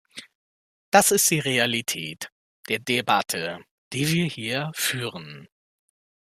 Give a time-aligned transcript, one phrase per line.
[0.89, 2.31] Das ist die Realität
[2.69, 3.63] der Debatte,
[3.93, 5.47] die wir hier führen.